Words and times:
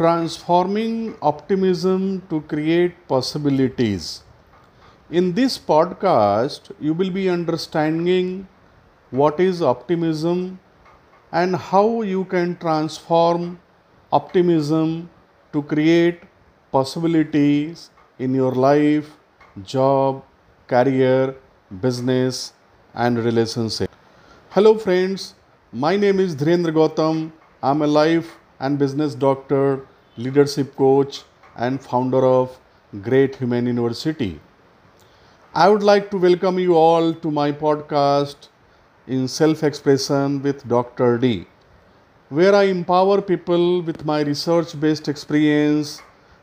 transforming 0.00 1.14
optimism 1.20 2.22
to 2.30 2.40
create 2.52 2.94
possibilities. 3.06 4.22
In 5.10 5.34
this 5.34 5.58
podcast, 5.58 6.70
you 6.80 6.94
will 6.94 7.10
be 7.10 7.28
understanding 7.28 8.48
what 9.10 9.38
is 9.38 9.60
optimism 9.60 10.58
and 11.32 11.54
how 11.54 12.00
you 12.00 12.24
can 12.24 12.56
transform 12.56 13.60
optimism 14.10 15.10
to 15.52 15.62
create 15.74 16.22
possibilities 16.72 17.90
in 18.18 18.34
your 18.34 18.52
life, 18.52 19.14
job, 19.62 20.24
career, 20.66 21.36
business, 21.82 22.54
and 22.94 23.18
relationship. 23.18 23.90
Hello, 24.48 24.78
friends. 24.78 25.34
My 25.70 25.96
name 25.96 26.20
is 26.20 26.34
Dhirendra 26.34 26.72
Gautam. 26.72 27.32
I'm 27.62 27.82
a 27.82 27.86
life 27.86 28.39
and 28.60 28.78
business 28.78 29.14
doctor, 29.14 29.86
leadership 30.16 30.76
coach, 30.76 31.22
and 31.56 31.80
founder 31.82 32.24
of 32.24 32.58
Great 33.02 33.36
Human 33.36 33.66
University. 33.66 34.40
I 35.54 35.68
would 35.68 35.82
like 35.82 36.10
to 36.12 36.18
welcome 36.18 36.58
you 36.58 36.74
all 36.76 37.12
to 37.14 37.30
my 37.30 37.50
podcast 37.52 38.48
in 39.06 39.26
Self 39.26 39.64
Expression 39.64 40.42
with 40.42 40.66
Dr. 40.68 41.18
D, 41.18 41.46
where 42.28 42.54
I 42.54 42.64
empower 42.64 43.20
people 43.20 43.82
with 43.82 44.04
my 44.04 44.20
research 44.22 44.78
based 44.78 45.08
experience 45.08 46.02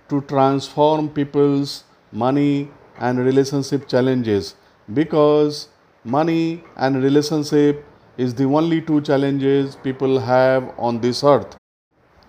to 0.09 0.21
transform 0.21 1.09
people's 1.09 1.83
money 2.11 2.69
and 2.99 3.19
relationship 3.19 3.87
challenges 3.87 4.55
because 4.93 5.69
money 6.03 6.63
and 6.75 7.03
relationship 7.03 7.85
is 8.17 8.33
the 8.33 8.45
only 8.45 8.81
two 8.81 9.01
challenges 9.01 9.75
people 9.75 10.19
have 10.19 10.73
on 10.77 10.99
this 10.99 11.23
earth. 11.23 11.57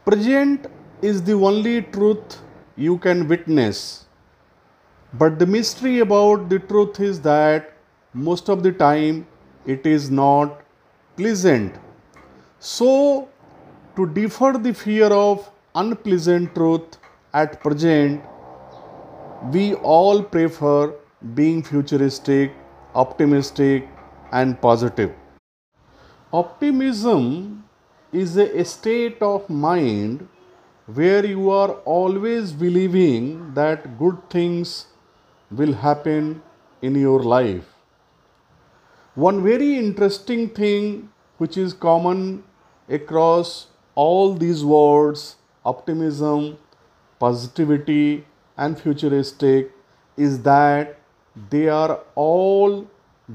Present 0.09 0.69
is 1.03 1.23
the 1.23 1.35
only 1.35 1.83
truth 1.83 2.39
you 2.77 2.97
can 2.97 3.29
witness. 3.29 4.07
But 5.13 5.39
the 5.39 5.47
mystery 5.47 5.99
about 5.99 6.49
the 6.49 6.61
truth 6.61 6.99
is 6.99 7.21
that 7.21 7.75
most 8.15 8.49
of 8.49 8.63
the 8.63 8.73
time 8.73 9.27
it 9.67 9.85
is 9.85 10.11
not 10.11 10.63
pleasant. 11.19 11.75
So, 12.59 13.29
to 13.97 14.07
defer 14.07 14.55
the 14.57 14.73
fear 14.73 15.09
of 15.09 15.51
unpleasant 15.75 16.55
truth 16.55 16.97
at 17.35 17.61
present, 17.61 18.23
we 19.53 19.75
all 19.75 20.23
prefer 20.23 20.95
being 21.35 21.63
futuristic, 21.63 22.55
optimistic, 22.95 23.87
and 24.33 24.59
positive. 24.59 25.13
Optimism 26.33 27.68
is 28.13 28.37
a 28.37 28.65
state 28.65 29.21
of 29.21 29.49
mind 29.51 30.27
where 30.87 31.25
you 31.25 31.51
are 31.51 31.73
always 31.97 32.53
believing 32.53 33.53
that 33.55 33.99
good 33.99 34.17
things 34.31 34.87
will 35.51 35.75
happen 35.75 36.41
in 36.81 36.95
your 36.95 37.23
life. 37.23 37.67
One 39.15 39.43
very 39.43 39.77
interesting 39.77 40.49
thing 40.49 41.11
which 41.37 41.59
is 41.59 41.75
common 41.75 42.45
across 42.89 43.67
all 43.95 44.35
these 44.35 44.65
words 44.65 45.37
optimism, 45.65 46.57
positivity, 47.19 48.25
and 48.57 48.81
futuristic 48.81 49.71
is 50.17 50.41
that 50.43 50.99
they 51.51 51.69
are 51.69 52.01
all 52.15 52.87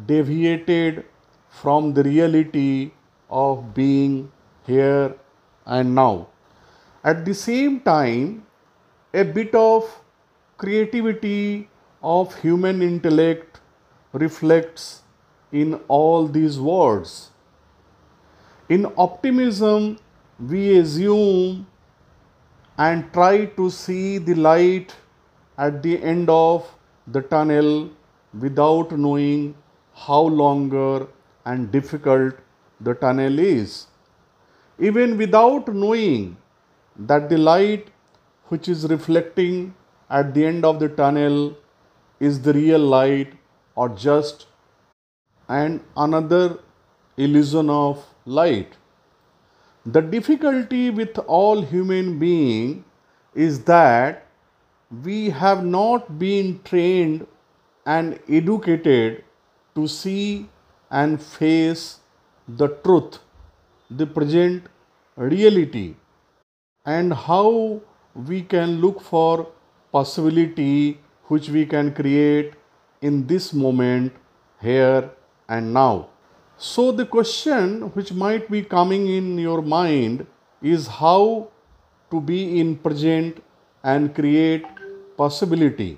deviated 0.08 1.06
from 1.50 1.94
the 1.94 2.04
reality 2.04 2.92
of 3.30 3.74
being 3.76 4.32
here 4.66 5.16
and 5.66 5.96
now. 5.96 6.28
At 7.04 7.26
the 7.26 7.34
same 7.34 7.80
time, 7.82 8.46
a 9.14 9.24
bit 9.24 9.54
of 9.54 9.84
creativity 10.58 11.70
of 12.02 12.36
human 12.42 12.82
intellect 12.82 13.60
reflects 14.14 15.02
in 15.52 15.76
all 15.88 16.28
these 16.28 16.60
words. 16.60 17.32
In 18.70 18.92
optimism, 18.98 20.00
we 20.40 20.78
assume 20.78 21.68
and 22.78 23.12
try 23.14 23.46
to 23.46 23.70
see 23.70 24.18
the 24.18 24.34
light 24.36 24.96
at 25.58 25.84
the 25.84 26.02
end 26.02 26.30
of 26.30 26.66
the 27.08 27.22
tunnel 27.22 27.90
without 28.40 28.92
knowing 28.92 29.54
how 29.94 30.22
longer 30.22 31.08
and 31.46 31.72
difficult 31.72 32.34
the 32.82 32.94
tunnel 32.96 33.38
is. 33.38 33.88
Even 34.80 35.18
without 35.18 35.68
knowing 35.68 36.38
that 36.98 37.30
the 37.30 37.38
light 37.38 37.90
which 38.48 38.68
is 38.68 38.86
reflecting 38.90 39.74
at 40.10 40.34
the 40.34 40.46
end 40.46 40.66
of 40.66 40.80
the 40.80 40.90
tunnel 40.90 41.56
is 42.20 42.42
the 42.42 42.54
real 42.54 42.80
light 42.80 43.34
or 43.76 43.90
just 43.90 44.48
and 45.48 45.82
another 45.98 46.60
illusion 47.18 47.70
of 47.70 48.06
light. 48.26 48.78
The 49.86 50.02
difficulty 50.02 50.90
with 50.90 51.18
all 51.20 51.62
human 51.62 52.18
being 52.18 52.86
is 53.36 53.64
that 53.66 54.28
we 55.04 55.30
have 55.32 55.66
not 55.66 56.18
been 56.20 56.62
trained 56.64 57.28
and 57.86 58.20
educated 58.30 59.24
to 59.76 59.88
see 59.88 60.50
and 60.90 61.22
face 61.22 62.00
the 62.48 62.68
truth, 62.68 63.20
the 63.98 64.06
present 64.06 64.68
reality, 65.16 65.96
and 66.86 67.14
how 67.14 67.82
we 68.16 68.42
can 68.42 68.82
look 68.82 69.02
for 69.02 69.48
possibility 69.92 71.00
which 71.28 71.50
we 71.50 71.66
can 71.66 71.94
create 71.94 72.54
in 73.02 73.26
this 73.28 73.54
moment 73.54 74.14
here 74.62 75.10
and 75.50 75.74
now. 75.74 76.10
So 76.58 76.92
the 76.92 77.06
question 77.06 77.82
which 77.94 78.14
might 78.14 78.50
be 78.50 78.62
coming 78.62 79.08
in 79.08 79.38
your 79.38 79.62
mind 79.62 80.26
is 80.62 80.88
how 80.88 81.50
to 82.12 82.22
be 82.22 82.60
in 82.60 82.76
present 82.78 83.44
and 83.84 84.14
create 84.16 84.66
possibility. 85.18 85.98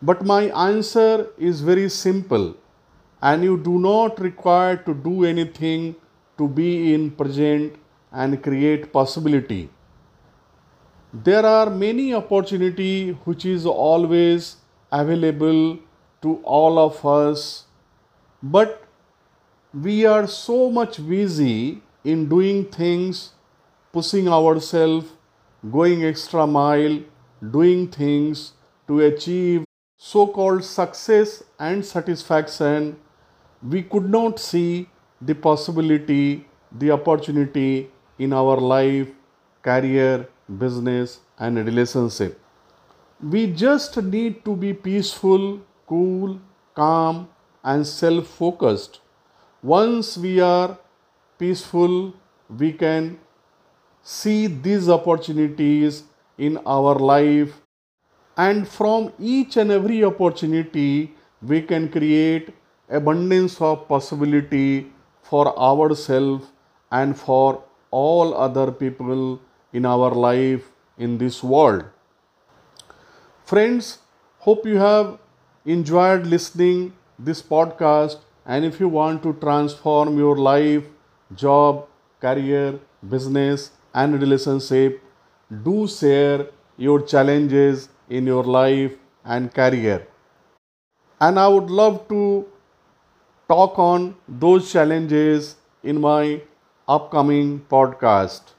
But 0.00 0.24
my 0.24 0.44
answer 0.66 1.28
is 1.36 1.60
very 1.60 1.88
simple 1.88 2.54
and 3.20 3.42
you 3.42 3.56
do 3.56 3.78
not 3.78 4.20
require 4.20 4.76
to 4.76 4.94
do 4.94 5.24
anything 5.24 5.96
to 6.38 6.48
be 6.48 6.94
in 6.94 7.10
present 7.10 7.74
and 8.12 8.42
create 8.42 8.92
possibility. 8.92 9.68
There 11.12 11.44
are 11.44 11.70
many 11.70 12.14
opportunity 12.14 13.10
which 13.24 13.44
is 13.44 13.66
always 13.66 14.56
available 14.90 15.78
to 16.22 16.36
all 16.44 16.78
of 16.78 17.04
us 17.04 17.64
but 18.42 18.84
we 19.74 20.06
are 20.06 20.26
so 20.26 20.70
much 20.70 20.96
busy 21.08 21.82
in 22.04 22.28
doing 22.28 22.64
things 22.64 23.32
pushing 23.92 24.28
ourselves 24.28 25.06
going 25.70 26.04
extra 26.04 26.46
mile 26.46 27.00
doing 27.50 27.86
things 27.88 28.52
to 28.86 29.00
achieve 29.00 29.64
so 29.96 30.26
called 30.26 30.64
success 30.64 31.42
and 31.58 31.84
satisfaction 31.84 32.96
we 33.62 33.82
could 33.82 34.08
not 34.08 34.38
see 34.38 34.88
the 35.20 35.34
possibility, 35.34 36.46
the 36.72 36.90
opportunity 36.90 37.90
in 38.18 38.32
our 38.32 38.56
life, 38.56 39.08
career, 39.62 40.28
business, 40.58 41.20
and 41.38 41.56
relationship. 41.56 42.40
We 43.22 43.52
just 43.52 43.96
need 44.02 44.44
to 44.44 44.54
be 44.56 44.72
peaceful, 44.72 45.60
cool, 45.86 46.40
calm, 46.74 47.28
and 47.64 47.86
self 47.86 48.26
focused. 48.26 49.00
Once 49.62 50.16
we 50.16 50.40
are 50.40 50.78
peaceful, 51.38 52.14
we 52.48 52.72
can 52.72 53.18
see 54.02 54.46
these 54.46 54.88
opportunities 54.88 56.04
in 56.38 56.58
our 56.64 56.94
life, 56.94 57.60
and 58.36 58.68
from 58.68 59.12
each 59.18 59.56
and 59.56 59.72
every 59.72 60.04
opportunity, 60.04 61.12
we 61.42 61.60
can 61.60 61.88
create 61.88 62.54
abundance 62.88 63.60
of 63.60 63.86
possibility 63.88 64.92
for 65.22 65.58
ourselves 65.58 66.46
and 66.90 67.18
for 67.18 67.62
all 67.90 68.34
other 68.34 68.70
people 68.70 69.40
in 69.72 69.84
our 69.86 70.10
life 70.10 70.70
in 70.98 71.18
this 71.18 71.42
world. 71.42 71.84
Friends, 73.44 73.98
hope 74.38 74.66
you 74.66 74.76
have 74.76 75.18
enjoyed 75.64 76.26
listening 76.26 76.92
this 77.18 77.42
podcast 77.42 78.18
and 78.46 78.64
if 78.64 78.78
you 78.80 78.88
want 78.88 79.22
to 79.22 79.32
transform 79.34 80.18
your 80.18 80.36
life, 80.36 80.84
job, 81.34 81.86
career, 82.20 82.78
business 83.08 83.70
and 83.94 84.20
relationship, 84.20 85.02
do 85.64 85.86
share 85.86 86.46
your 86.76 87.02
challenges 87.02 87.88
in 88.08 88.26
your 88.26 88.44
life 88.44 88.92
and 89.24 89.52
career. 89.52 90.06
And 91.20 91.38
I 91.38 91.48
would 91.48 91.70
love 91.70 92.08
to 92.08 92.46
talk 93.48 93.78
on 93.78 94.14
those 94.28 94.70
challenges 94.72 95.56
in 95.82 96.00
my 96.00 96.42
upcoming 96.86 97.60
podcast. 97.70 98.52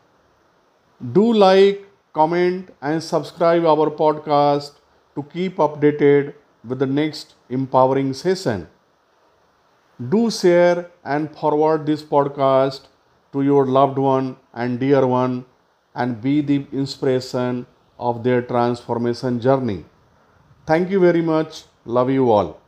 Do 1.13 1.33
like, 1.33 1.85
comment, 2.13 2.73
and 2.81 3.01
subscribe 3.03 3.65
our 3.65 3.89
podcast 3.89 4.73
to 5.15 5.23
keep 5.23 5.57
updated 5.57 6.33
with 6.63 6.79
the 6.79 6.85
next 6.85 7.35
empowering 7.49 8.13
session. 8.13 8.67
Do 10.09 10.31
share 10.31 10.89
and 11.03 11.29
forward 11.35 11.85
this 11.85 12.01
podcast 12.03 12.87
to 13.33 13.41
your 13.43 13.65
loved 13.65 13.97
one 13.97 14.37
and 14.53 14.79
dear 14.79 15.05
one 15.05 15.45
and 15.93 16.21
be 16.21 16.41
the 16.41 16.65
inspiration 16.71 17.65
of 17.99 18.23
their 18.23 18.41
transformation 18.41 19.39
journey. 19.39 19.85
Thank 20.65 20.89
you 20.89 20.99
very 20.99 21.21
much. 21.21 21.65
Love 21.85 22.09
you 22.09 22.31
all. 22.31 22.58